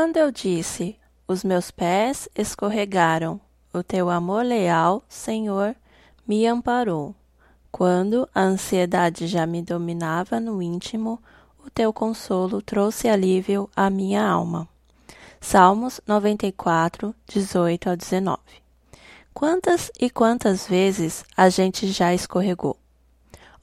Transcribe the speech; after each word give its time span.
Quando 0.00 0.16
eu 0.16 0.30
disse, 0.30 0.96
os 1.26 1.42
meus 1.42 1.72
pés 1.72 2.28
escorregaram, 2.32 3.40
o 3.74 3.82
teu 3.82 4.08
amor 4.08 4.44
leal, 4.44 5.02
Senhor, 5.08 5.74
me 6.24 6.46
amparou. 6.46 7.16
Quando 7.72 8.28
a 8.32 8.42
ansiedade 8.42 9.26
já 9.26 9.44
me 9.44 9.60
dominava 9.60 10.38
no 10.38 10.62
íntimo, 10.62 11.20
o 11.66 11.68
teu 11.68 11.92
consolo 11.92 12.62
trouxe 12.62 13.08
alívio 13.08 13.68
à 13.74 13.90
minha 13.90 14.24
alma. 14.24 14.68
Salmos 15.40 16.00
94, 16.06 17.12
18 17.26 17.90
a 17.90 17.94
19. 17.96 18.38
Quantas 19.34 19.90
e 19.98 20.08
quantas 20.08 20.64
vezes 20.64 21.24
a 21.36 21.48
gente 21.48 21.88
já 21.88 22.14
escorregou? 22.14 22.76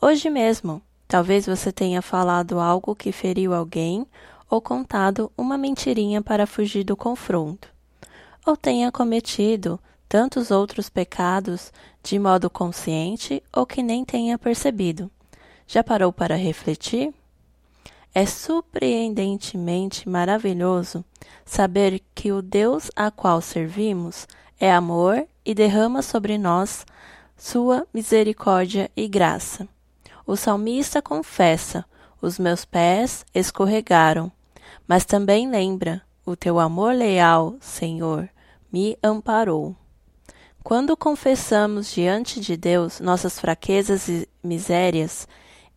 Hoje 0.01 0.29
mesmo, 0.29 0.81
talvez 1.07 1.45
você 1.45 1.71
tenha 1.71 2.01
falado 2.01 2.59
algo 2.59 2.93
que 2.93 3.13
feriu 3.13 3.53
alguém 3.53 4.05
ou 4.49 4.61
contado 4.61 5.31
uma 5.37 5.57
mentirinha 5.57 6.21
para 6.21 6.47
fugir 6.47 6.83
do 6.83 6.95
confronto, 6.95 7.67
ou 8.45 8.55
tenha 8.55 8.91
cometido 8.91 9.79
tantos 10.07 10.51
outros 10.51 10.89
pecados 10.89 11.73
de 12.03 12.17
modo 12.19 12.49
consciente 12.49 13.43
ou 13.51 13.65
que 13.65 13.81
nem 13.81 14.05
tenha 14.05 14.37
percebido. 14.37 15.09
Já 15.67 15.83
parou 15.83 16.13
para 16.13 16.35
refletir? 16.35 17.13
É 18.13 18.25
surpreendentemente 18.25 20.07
maravilhoso 20.07 21.03
saber 21.43 22.01
que 22.13 22.31
o 22.31 22.41
Deus 22.41 22.89
a 22.95 23.11
qual 23.11 23.41
servimos 23.41 24.27
é 24.59 24.71
amor 24.71 25.27
e 25.45 25.53
derrama 25.53 26.01
sobre 26.01 26.37
nós 26.37 26.85
sua 27.37 27.85
misericórdia 27.93 28.89
e 28.95 29.07
graça. 29.07 29.67
O 30.25 30.35
salmista 30.35 31.01
confessa: 31.01 31.83
Os 32.21 32.39
meus 32.39 32.63
pés 32.63 33.25
escorregaram, 33.33 34.31
mas 34.87 35.05
também 35.05 35.49
lembra: 35.49 36.01
O 36.25 36.35
teu 36.35 36.59
amor 36.59 36.93
leal, 36.93 37.55
Senhor, 37.59 38.29
me 38.71 38.97
amparou. 39.03 39.75
Quando 40.63 40.97
confessamos 40.97 41.93
diante 41.93 42.39
de 42.39 42.57
Deus 42.57 42.99
nossas 42.99 43.39
fraquezas 43.39 44.07
e 44.07 44.27
misérias, 44.43 45.27